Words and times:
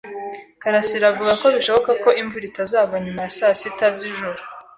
karasira 0.61 1.05
avuga 1.11 1.31
ko 1.41 1.47
bishoboka 1.55 1.91
ko 2.03 2.09
imvura 2.21 2.45
itazagwa 2.47 2.97
nyuma 3.03 3.21
ya 3.25 3.33
saa 3.37 3.55
sita 3.59 3.87
z'ijoro. 3.97 4.41